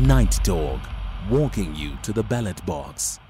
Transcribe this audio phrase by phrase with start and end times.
[0.00, 0.80] Night Talk,
[1.28, 3.20] walking you to the ballot box.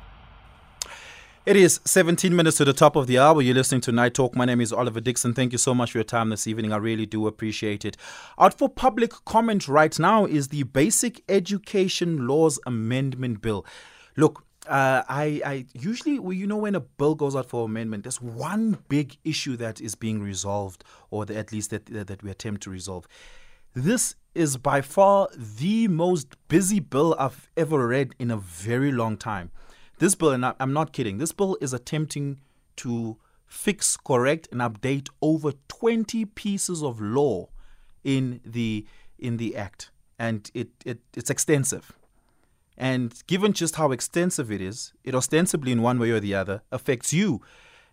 [1.45, 3.43] It is 17 minutes to the top of the hour.
[3.43, 4.37] You're listening to Night Talk.
[4.37, 5.35] My name is Oliver Dixon.
[5.35, 6.73] Thank you so much for your time this evening.
[6.73, 7.97] I really do appreciate it.
[8.39, 13.67] Out for public comment right now is the Basic Education Laws Amendment Bill.
[14.17, 18.05] Look, uh, I, I usually, well, you know, when a bill goes out for amendment,
[18.05, 22.31] there's one big issue that is being resolved, or the, at least that, that we
[22.31, 23.09] attempt to resolve.
[23.75, 29.17] This is by far the most busy bill I've ever read in a very long
[29.17, 29.53] time.
[29.99, 32.41] This bill, and I'm not kidding, this bill is attempting
[32.77, 37.49] to fix, correct, and update over 20 pieces of law
[38.03, 38.87] in the
[39.21, 41.93] in the act, and it, it it's extensive.
[42.77, 46.63] And given just how extensive it is, it ostensibly, in one way or the other,
[46.73, 47.41] affects you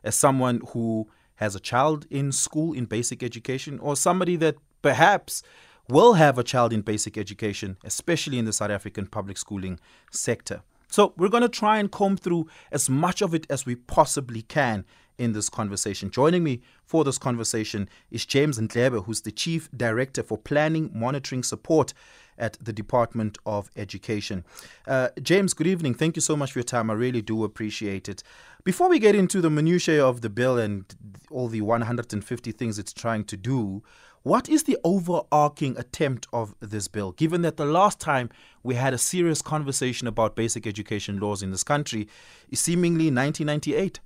[0.04, 5.44] as someone who has a child in school in basic education, or somebody that perhaps
[5.90, 9.80] will have a child in basic education, especially in the South African public schooling
[10.12, 10.62] sector.
[10.90, 14.42] So we're going to try and comb through as much of it as we possibly
[14.42, 14.86] can
[15.18, 16.10] in this conversation.
[16.10, 21.44] Joining me for this conversation is James Ndlebe, who's the Chief Director for Planning, Monitoring
[21.44, 21.94] Support
[22.38, 24.46] at the Department of Education.
[24.86, 25.96] Uh, James, good evening.
[25.96, 26.92] Thank you so much for your time.
[26.92, 28.22] I really do appreciate it.
[28.64, 30.86] Before we get into the minutiae of the bill and
[31.32, 33.82] all the 150 things it's trying to do,
[34.24, 38.30] what is the overarching attempt of this bill, given that the last time
[38.64, 42.08] we had a serious conversation about basic education laws in this country
[42.50, 44.00] is seemingly 1998?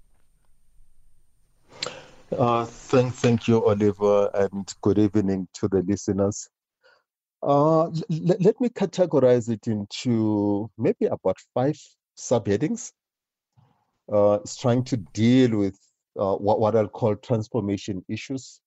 [2.38, 6.48] Uh, thank, thank you, Oliver, and good evening to the listeners.
[7.44, 11.78] Uh, l- let me categorize it into maybe about five
[12.18, 12.92] subheadings.
[14.12, 15.78] Uh, it's trying to deal with
[16.20, 18.62] uh, what, what I'll call transformation issues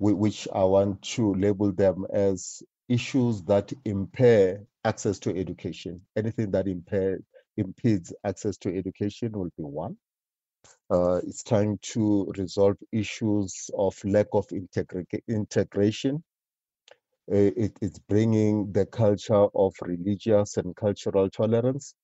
[0.00, 6.00] which I want to label them as issues that impair access to education.
[6.16, 7.20] Anything that impair,
[7.58, 9.96] impedes access to education will be one.
[10.90, 16.24] Uh, it's trying to resolve issues of lack of integra- integration.
[17.30, 21.94] Uh, it, it's bringing the culture of religious and cultural tolerance.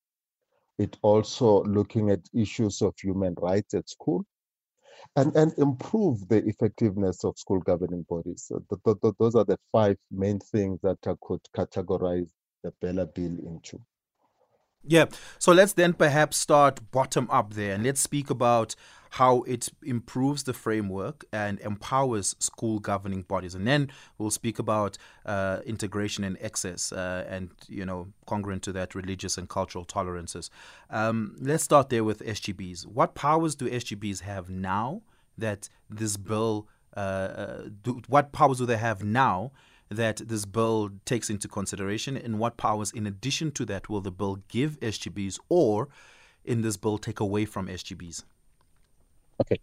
[0.78, 4.24] It also looking at issues of human rights at school
[5.16, 8.44] and, and improve the effectiveness of school governing bodies.
[8.48, 12.28] So th- th- those are the five main things that I could categorize
[12.62, 13.80] the BELA Bill into.
[14.88, 15.06] Yeah.
[15.38, 18.76] So let's then perhaps start bottom up there and let's speak about
[19.16, 23.54] how it improves the framework and empowers school governing bodies.
[23.54, 28.72] And then we'll speak about uh, integration and access uh, and, you know, congruent to
[28.72, 30.50] that, religious and cultural tolerances.
[30.90, 32.86] Um, let's start there with SGBs.
[32.86, 35.00] What powers do SGBs have now
[35.38, 39.50] that this bill, uh, uh, do, what powers do they have now
[39.88, 44.10] that this bill takes into consideration, and what powers, in addition to that, will the
[44.10, 45.88] bill give SGBs or
[46.44, 48.24] in this bill take away from SGBs?
[49.40, 49.60] Okay,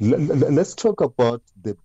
[0.00, 1.76] let's talk about the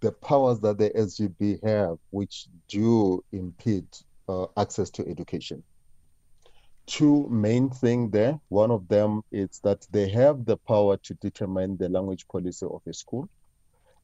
[0.00, 3.86] the powers that the SGB have, which do impede
[4.28, 5.62] uh, access to education.
[6.86, 8.38] Two main things there.
[8.48, 12.82] One of them is that they have the power to determine the language policy of
[12.86, 13.30] a school,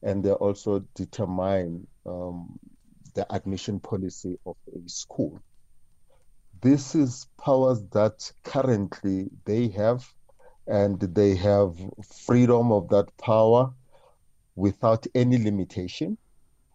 [0.01, 2.59] and they also determine um,
[3.13, 5.39] the admission policy of a school.
[6.61, 10.03] This is powers that currently they have,
[10.67, 11.75] and they have
[12.25, 13.71] freedom of that power
[14.55, 16.17] without any limitation.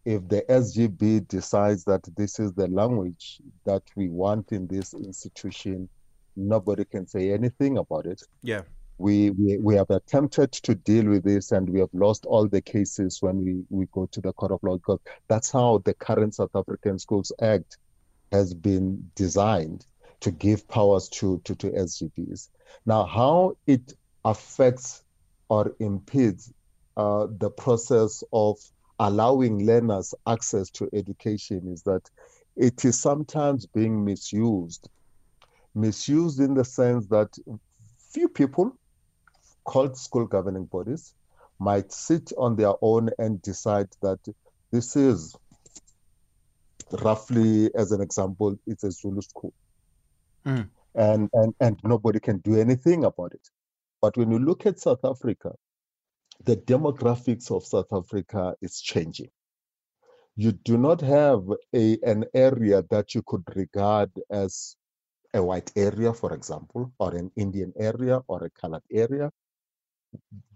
[0.05, 5.89] If the SGB decides that this is the language that we want in this institution,
[6.37, 8.23] nobody can say anything about it.
[8.43, 8.63] Yeah
[8.99, 12.63] we, we we have attempted to deal with this and we have lost all the
[12.63, 16.35] cases when we, we go to the court of law because that's how the current
[16.35, 17.79] South African Schools Act
[18.33, 19.87] has been designed
[20.21, 22.49] to give powers to, to, to SGBs.
[22.85, 23.93] Now, how it
[24.25, 25.03] affects
[25.49, 26.53] or impedes
[26.97, 28.59] uh, the process of
[28.99, 32.03] allowing learners access to education is that
[32.57, 34.89] it is sometimes being misused.
[35.75, 37.37] Misused in the sense that
[38.11, 38.77] few people
[39.65, 41.13] called school governing bodies
[41.59, 44.21] might sit on their own and decide that
[44.73, 45.37] this is
[47.03, 49.53] roughly as an example it's a zulu school
[50.47, 50.69] mm.
[50.95, 53.49] and, and and nobody can do anything about it
[54.01, 55.53] but when you look at south africa
[56.45, 59.31] the demographics of south africa is changing
[60.37, 61.43] you do not have
[61.75, 64.77] a an area that you could regard as
[65.35, 69.31] a white area for example or an indian area or a colored area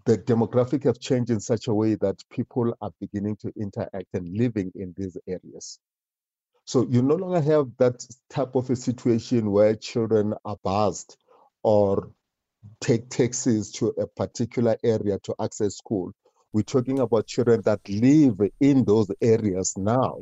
[0.05, 4.35] the demographic have changed in such a way that people are beginning to interact and
[4.35, 5.79] living in these areas.
[6.71, 11.17] So you no longer have that type of a situation where children are buzzed
[11.63, 12.13] or
[12.79, 16.13] take taxis to a particular area to access school.
[16.53, 20.19] We're talking about children that live in those areas now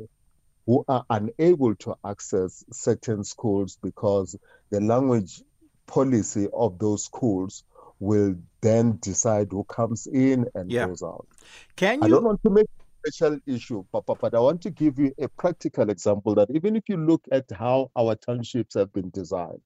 [0.66, 4.34] who are unable to access certain schools because
[4.70, 5.44] the language
[5.86, 7.62] policy of those schools
[8.00, 10.88] will then decide who comes in and yeah.
[10.88, 11.28] goes out.
[11.76, 12.06] Can you?
[12.06, 12.66] I don't want to make
[13.06, 16.76] special issue, but, but, but I want to give you a practical example that even
[16.76, 19.60] if you look at how our townships have been designed,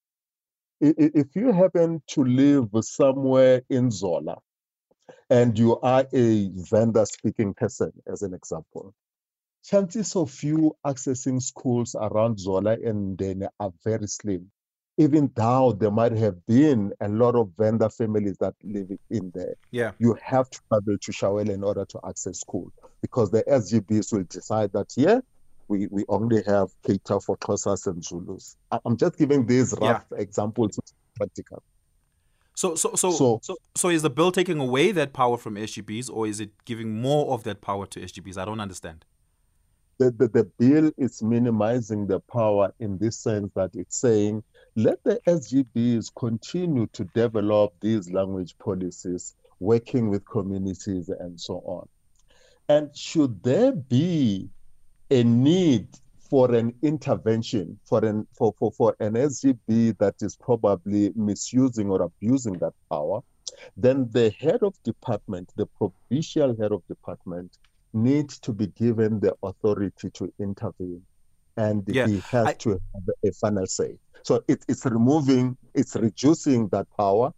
[0.80, 4.36] if you happen to live somewhere in Zola
[5.30, 8.94] and you are a Venda speaking person, as an example,
[9.64, 14.50] chances of you accessing schools around Zola and then are very slim
[14.96, 19.54] even though there might have been a lot of Venda families that live in there,
[19.70, 24.12] yeah, you have to travel to Shawela in order to access school because the SGBs
[24.12, 25.20] will decide that yeah,
[25.68, 28.56] we, we only have cater for Xhosas and Zulus.
[28.84, 30.18] I'm just giving these rough yeah.
[30.18, 30.78] examples,
[31.16, 31.62] practical.
[32.56, 36.08] So so, so, so, so, so, is the bill taking away that power from SGBs
[36.08, 38.38] or is it giving more of that power to SGBs?
[38.38, 39.04] I don't understand
[39.98, 44.42] the, the, the bill is minimizing the power in this sense that it's saying
[44.76, 51.88] let the SGBs continue to develop these language policies, working with communities and so on.
[52.68, 54.48] And should there be
[55.10, 55.88] a need
[56.28, 62.02] for an intervention for an for, for, for an SGB that is probably misusing or
[62.02, 63.20] abusing that power,
[63.76, 67.58] then the head of department, the provincial head of department,
[67.92, 71.02] needs to be given the authority to intervene
[71.56, 73.98] and yeah, he has I, to have a final say.
[74.22, 77.32] So it, it's removing, it's reducing that power,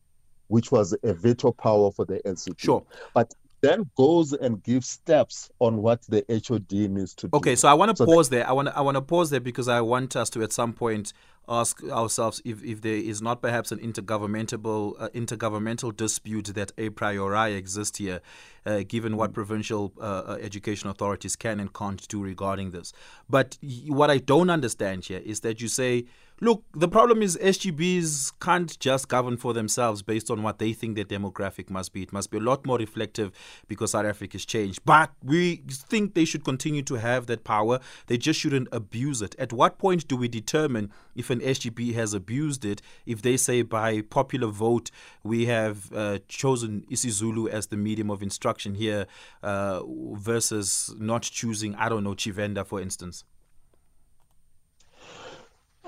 [0.49, 2.59] which was a veto power for the LCP.
[2.59, 2.85] Sure.
[3.13, 7.37] But then goes and gives steps on what the HOD needs to do.
[7.37, 8.49] Okay, so I want to so pause there.
[8.49, 11.13] I want I want to pause there because I want us to at some point
[11.49, 16.91] ask ourselves if, if there is not perhaps an intergovernmental uh, intergovernmental dispute that a
[16.91, 18.21] priori exists here,
[18.65, 22.93] uh, given what provincial uh, uh, education authorities can and can't do regarding this.
[23.29, 26.07] But what I don't understand here is that you say
[26.39, 30.95] Look, the problem is SGBs can't just govern for themselves based on what they think
[30.95, 32.03] their demographic must be.
[32.03, 33.33] It must be a lot more reflective
[33.69, 34.81] because South Africa has changed.
[34.85, 37.81] But we think they should continue to have that power.
[38.09, 39.35] They just shouldn't abuse it.
[39.39, 42.83] At what point do we determine if an SGB has abused it?
[43.07, 44.91] If they say by popular vote
[45.23, 49.07] we have uh, chosen isiZulu as the medium of instruction here
[49.43, 53.25] uh, versus not choosing, I don't know, Tshivenda, for instance?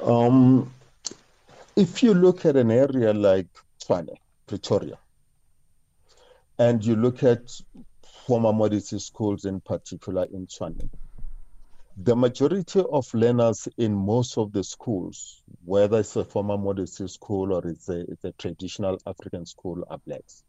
[0.03, 0.73] Um,
[1.77, 3.47] if you look at an area like
[3.83, 4.17] Tshwane,
[4.47, 4.99] Pretoria,
[6.59, 7.51] and you look at
[8.27, 10.89] former Model C schools in particular in Tshwane,
[11.97, 17.09] the majority of learners in most of the schools, whether it's a former Model C
[17.09, 20.45] school or it's a, it's a traditional African school, are blacks.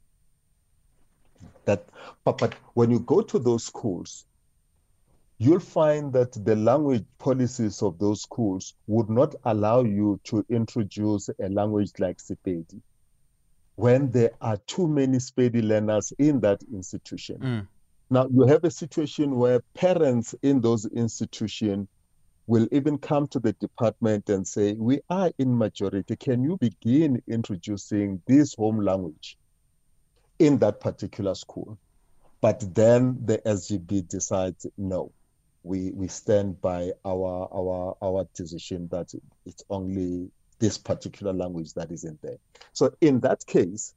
[1.65, 1.85] That,
[2.23, 4.25] but, but when you go to those schools,
[5.39, 11.29] you'll find that the language policies of those schools would not allow you to introduce
[11.41, 12.81] a language like Sepedi
[13.75, 17.37] when there are too many Sepedi learners in that institution.
[17.39, 17.67] Mm.
[18.09, 21.87] Now, you have a situation where parents in those institutions
[22.47, 26.17] will even come to the department and say, We are in majority.
[26.17, 29.37] Can you begin introducing this home language
[30.39, 31.77] in that particular school?
[32.41, 35.13] But then the SGB decides no
[35.63, 39.13] we we stand by our our our decision that
[39.45, 42.37] it's only this particular language that is in there.
[42.73, 43.93] So in that case,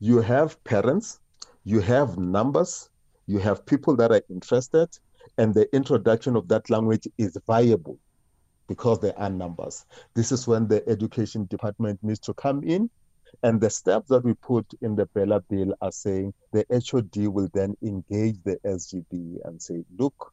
[0.00, 1.20] you have parents,
[1.64, 2.88] you have numbers,
[3.26, 4.88] you have people that are interested,
[5.38, 7.98] and the introduction of that language is viable
[8.68, 9.84] because there are numbers.
[10.14, 12.90] This is when the education department needs to come in.
[13.42, 17.48] And the steps that we put in the BELA bill are saying the HOD will
[17.54, 20.32] then engage the SGB and say, look,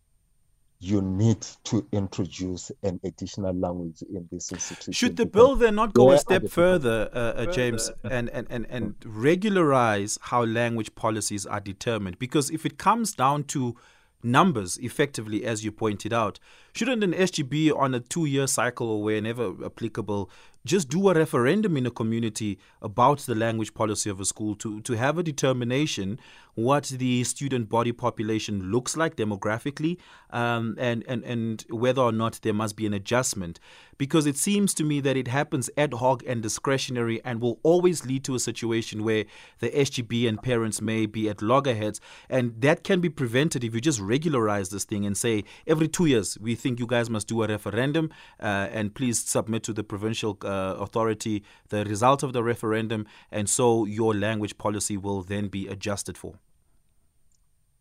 [0.81, 4.93] you need to introduce an additional language in this institution.
[4.93, 8.65] Should the bill then not go a step further, uh, uh, James, and, and, and,
[8.69, 12.17] and regularize how language policies are determined?
[12.17, 13.75] Because if it comes down to
[14.23, 16.39] numbers effectively, as you pointed out.
[16.73, 20.29] Shouldn't an SGB on a two year cycle or whenever applicable
[20.65, 24.81] just do a referendum in a community about the language policy of a school to,
[24.81, 26.19] to have a determination
[26.55, 29.97] what the student body population looks like demographically
[30.31, 33.59] um, and, and, and whether or not there must be an adjustment?
[33.99, 38.05] because it seems to me that it happens ad hoc and discretionary and will always
[38.05, 39.25] lead to a situation where
[39.59, 41.99] the SGB and parents may be at loggerheads.
[42.29, 46.05] And that can be prevented if you just regularize this thing and say every two
[46.05, 49.83] years, we think you guys must do a referendum uh, and please submit to the
[49.83, 53.05] provincial uh, Uh, authority the result of the referendum.
[53.31, 56.33] And so your language policy will then be adjusted for.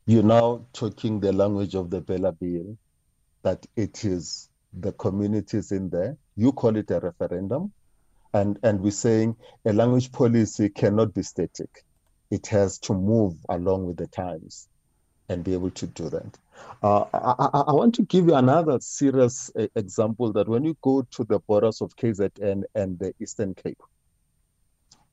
[0.04, 2.76] You're now talking the language of the Bela Bill,
[3.42, 6.18] that it is the communities in there.
[6.36, 7.72] You call it a referendum.
[8.34, 11.72] And, and we're saying a language policy cannot be static.
[12.30, 14.68] It has to move along with the times
[15.28, 16.38] and be able to do that.
[16.82, 21.02] Uh, I, I, want to give you another serious uh, example that when you go
[21.10, 23.80] to the borders of KZN and the Eastern Cape,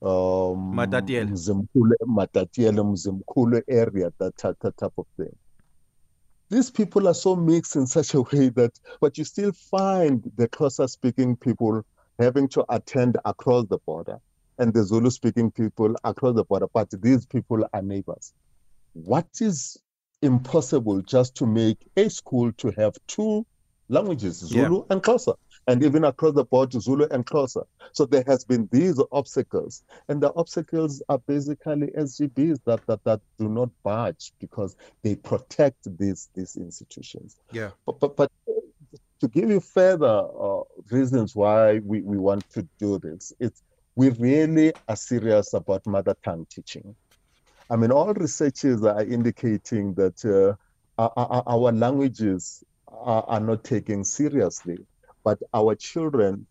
[0.01, 1.67] um, Matatiele,
[2.07, 5.36] Matatiele, area, that, that type of thing
[6.50, 10.48] these people are so mixed in such a way that, but you still find the
[10.48, 11.84] Xhosa speaking people
[12.19, 14.19] having to attend across the border
[14.57, 18.34] and the Zulu speaking people across the border, but these people are neighbors.
[18.93, 19.77] What is
[20.22, 23.45] impossible just to make a school to have two
[23.89, 24.84] languages, Zulu yeah.
[24.89, 25.36] and Xhosa?
[25.67, 27.65] and even across the board Zulu and Xhosa.
[27.93, 33.22] So there has been these obstacles, and the obstacles are basically SGBs that that, that
[33.39, 37.38] do not budge because they protect these these institutions.
[37.51, 37.72] Yeah.
[37.86, 38.31] But but, but
[39.22, 43.63] to give you further uh, reasons why we, we want to do this, it's
[43.95, 46.95] we really are serious about mother tongue teaching.
[47.69, 50.55] I mean, all researchers are indicating that uh,
[50.98, 54.77] our, our, languages are, are not taken seriously
[55.25, 56.48] but our children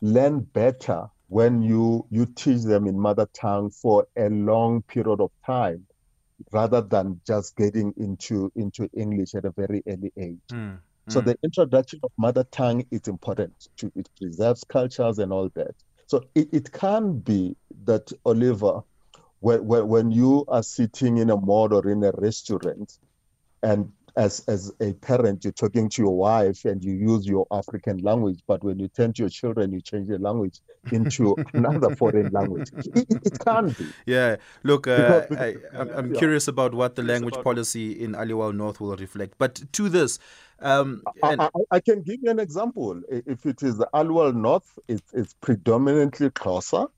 [0.00, 5.30] learn better when you you teach them in mother tongue for a long period of
[5.44, 5.84] time
[6.52, 10.38] rather than just getting into into english at a very early age.
[10.52, 15.48] Mm, so the introduction of mother tongue is important to it preserves cultures and all
[15.54, 15.74] that.
[16.06, 18.80] So it, it can be that oliver
[19.40, 22.98] when, when you are sitting in a mall or in a restaurant
[23.62, 27.98] and as as a parent you're talking to your wife and you use your african
[27.98, 32.28] language but when you turn to your children you change the language into another foreign
[32.32, 32.70] language.
[32.94, 33.86] It, it, can be.
[34.06, 36.18] Yeah look uh, I, am yeah.
[36.18, 39.34] curious about what the language policy in aliwal north will reflect.
[39.38, 40.18] But to this
[40.60, 41.40] um, and...
[41.40, 43.00] I, I, I, can give you an example.
[43.08, 46.88] If it is aliwal north it's, it's predominantly xhosa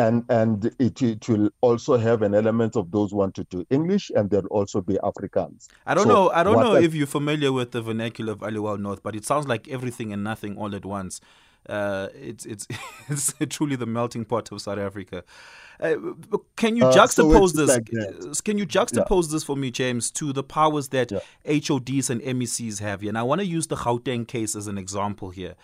[0.00, 3.66] and and it, it will also have an element of those who want to do
[3.68, 5.68] English, and there'll also be Afrikaans.
[5.86, 6.30] I don't so know.
[6.30, 9.46] I don't know if you're familiar with the vernacular of Aliwal North, but it sounds
[9.46, 11.20] like everything and nothing all at once.
[11.68, 12.66] Uh, it's it's
[13.08, 15.22] it's truly the melting pot of South Africa.
[15.78, 15.96] Uh,
[16.56, 18.40] can you uh, juxtapose so this?
[18.40, 19.32] Can you juxtapose yeah.
[19.32, 21.20] this for me, James, to the powers that yeah.
[21.46, 23.10] HODs and MECs have here?
[23.10, 25.56] And I want to use the Gauteng case as an example here.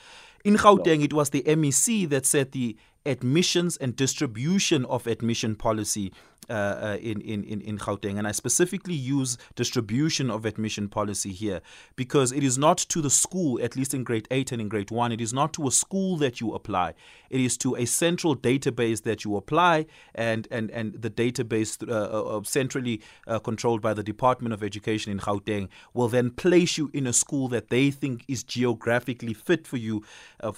[0.44, 2.76] In Gauteng, it was the MEC that set the
[3.06, 6.12] admissions and distribution of admission policy
[6.48, 8.18] uh, uh, in, in, in Gauteng.
[8.18, 11.60] And I specifically use distribution of admission policy here
[11.96, 14.92] because it is not to the school, at least in grade 8 and in grade
[14.92, 16.94] 1, it is not to a school that you apply.
[17.30, 22.36] It is to a central database that you apply, and, and, and the database uh,
[22.36, 26.90] uh centrally uh, controlled by the Department of Education in Gauteng will then place you
[26.92, 30.04] in a school that they think is geographically fit for you,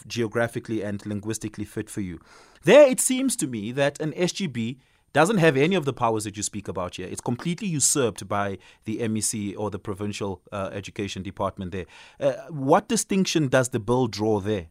[0.06, 2.20] geographically and linguistically fit for you.
[2.64, 4.78] There, it seems to me that an SGB
[5.12, 7.08] doesn't have any of the powers that you speak about here.
[7.08, 11.86] It's completely usurped by the MEC or the provincial uh, education department there.
[12.20, 14.66] Uh, what distinction does the bill draw there?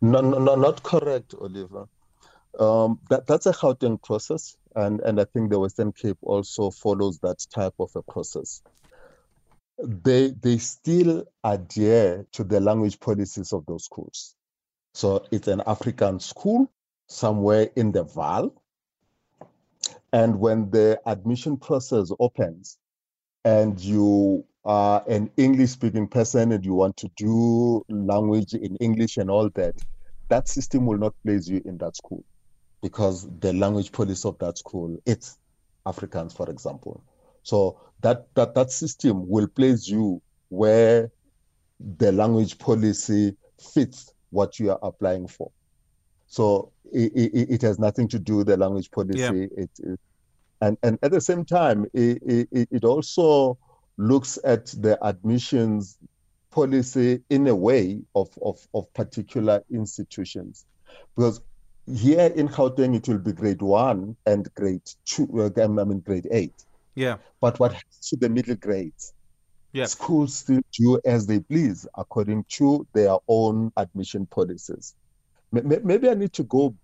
[0.00, 1.86] No, no, no not correct, Oliver.
[2.58, 7.18] Um, that, that's a Gauteng process, and, and I think the Western Cape also follows
[7.20, 8.62] that type of a process.
[9.82, 14.34] They they still adhere to the language policies of those schools.
[14.92, 16.70] So it's an Afrikaans school
[17.06, 18.52] somewhere in the Vaal,
[20.12, 22.78] and when the admission process opens
[23.44, 29.16] and you are an English speaking person and you want to do language in English
[29.16, 29.74] and all that,
[30.28, 32.24] that system will not place you in that school
[32.82, 35.38] because the language policy of that school it's
[35.86, 37.02] Afrikaans, for example.
[37.42, 41.10] So that that that system will place you where
[41.98, 43.36] the language policy
[43.72, 45.50] fits what you are applying for.
[46.26, 49.18] So it, it, it has nothing to do with the language policy.
[49.18, 49.32] Yeah.
[49.32, 50.00] It, it,
[50.60, 53.58] and, and at the same time, it, it also
[53.96, 55.98] looks at the admissions
[56.50, 60.66] policy in a way of, of, of particular institutions.
[61.16, 61.40] Because
[61.86, 66.28] here in Gauteng, it will be grade one and grade two, uh, I mean, grade
[66.30, 66.64] eight.
[66.94, 67.16] Yeah.
[67.40, 69.12] But what happens to the middle grades?
[69.72, 69.86] Yeah.
[69.86, 74.94] Schools still do as they please according to their own admission policies.
[75.52, 76.74] Maybe I need to go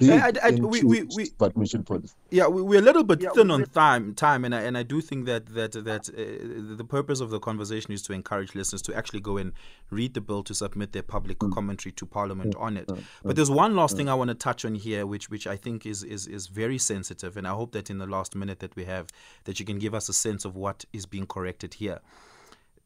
[0.00, 2.14] I, I, we, we, we, admission policy.
[2.30, 4.82] Yeah, we, are a little bit yeah, thin on time, time, and I, and I
[4.82, 8.82] do think that that that uh, the purpose of the conversation is to encourage listeners
[8.82, 9.52] to actually go and
[9.90, 11.52] read the bill to submit their public mm.
[11.52, 12.62] commentary to Parliament mm.
[12.62, 12.86] on it.
[12.86, 13.02] Mm.
[13.24, 13.98] But there's one last mm.
[13.98, 16.78] thing I want to touch on here, which which I think is, is is very
[16.78, 19.08] sensitive, and I hope that in the last minute that we have,
[19.44, 22.00] that you can give us a sense of what is being corrected here.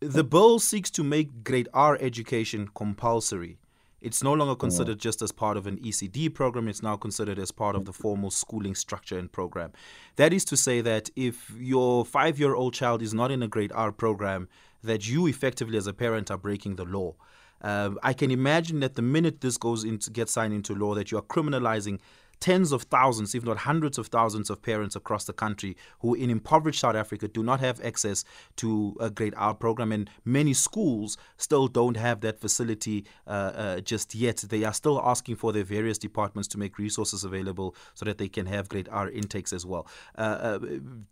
[0.03, 3.59] The bill seeks to make grade R education compulsory.
[4.01, 7.53] It's no longer considered just as part of an ECD program, it's now considered as
[7.53, 9.71] part of the formal schooling structure and program.
[10.17, 13.47] That is to say that if your five year old child is not in a
[13.47, 14.49] grade R program,
[14.83, 17.15] that you effectively as a parent are breaking the law.
[17.61, 21.13] Uh, I can imagine that the minute this goes into gets signed into law, that
[21.13, 22.01] you are criminalizing
[22.43, 26.29] tens of thousands, if not hundreds of thousands, of parents across the country who, in
[26.29, 28.25] impoverished South Africa, do not have access
[28.57, 33.81] to a grade R program, and many schools still don't have that facility uh, uh,
[33.81, 34.39] just yet.
[34.39, 38.29] They are still asking for their various departments to make resources available so that they
[38.29, 39.87] can have grade R intakes as well.
[40.19, 40.59] Uh, uh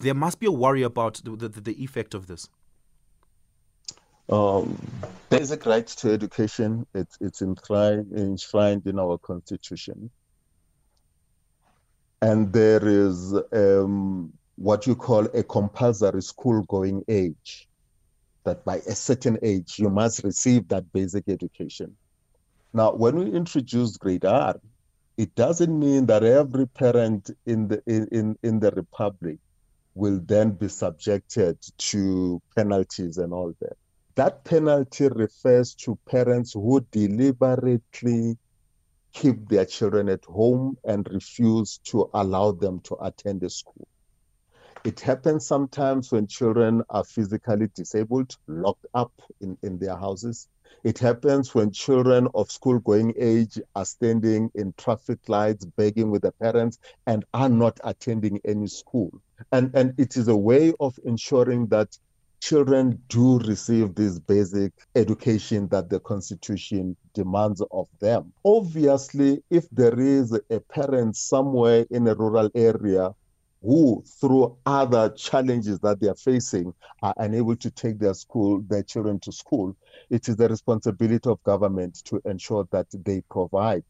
[0.01, 2.49] there must be a worry about the, the, the effect of this.
[4.29, 4.77] Um,
[5.29, 10.11] basic rights to education, it's, it's enshrined in our constitution
[12.23, 17.69] and there is um, what you call a compulsory school going age
[18.45, 21.97] that by a certain age you must receive that basic education.
[22.73, 24.55] Now when we introduce grade r
[25.17, 29.39] it doesn't mean that every parent in the in, in the republic
[29.95, 33.77] will then be subjected to penalties and all that.
[34.15, 38.39] That penalty refers to parents who deliberately
[39.13, 43.87] keep their children at home and refuse to allow them to attend a school.
[44.85, 50.49] It happens sometimes when children are physically disabled, locked up in, in their houses.
[50.85, 56.23] It happens when children of school going age are standing in traffic lights begging with
[56.23, 59.21] their parents and are not attending any school.
[59.53, 61.99] And, and it is a way of ensuring that
[62.41, 68.33] children do receive this basic education that the Constitution demands of them.
[68.45, 73.15] Obviously, if there is a parent somewhere in a rural area
[73.63, 76.73] who, through other challenges that they are facing,
[77.03, 79.77] are unable to take their school, their children to school,
[80.09, 83.85] it is the responsibility of government to ensure that they provide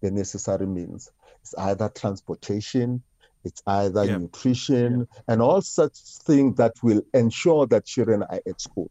[0.00, 1.10] the necessary means.
[1.42, 3.02] It's either transportation,
[3.48, 4.18] it's either yeah.
[4.18, 5.20] nutrition yeah.
[5.28, 5.96] and all such
[6.28, 8.90] things that will ensure that children are at school.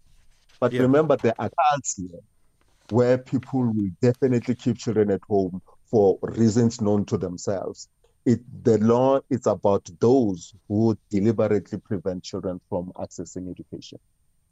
[0.60, 0.82] But yeah.
[0.82, 2.20] remember, there are adults here
[2.90, 7.90] where people will definitely keep children at home for reasons known to themselves.
[8.26, 14.00] It, the law is about those who deliberately prevent children from accessing education.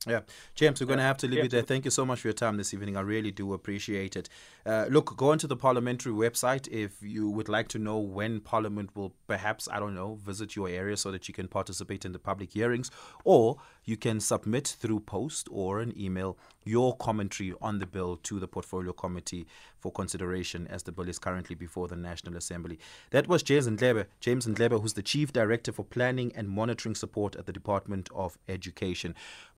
[0.07, 0.21] Yeah,
[0.53, 1.45] James, we're going to have to leave yeah.
[1.45, 1.61] it there.
[1.63, 2.95] Thank you so much for your time this evening.
[2.95, 4.29] I really do appreciate it.
[4.65, 8.95] Uh, look, go onto the parliamentary website if you would like to know when Parliament
[8.95, 12.19] will perhaps, I don't know, visit your area so that you can participate in the
[12.19, 12.91] public hearings,
[13.23, 18.39] or you can submit through post or an email your commentary on the bill to
[18.39, 19.45] the Portfolio Committee
[19.79, 22.79] for consideration as the bill is currently before the National Assembly.
[23.11, 27.35] That was James Ndlebe, James Ndlebe, who's the Chief Director for Planning and Monitoring Support
[27.35, 29.13] at the Department of Education.